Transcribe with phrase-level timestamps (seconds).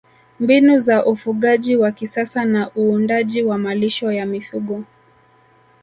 [0.39, 4.83] Mbinu za ufugaji wa kisasa na uandaaji wa malisho ya mifugo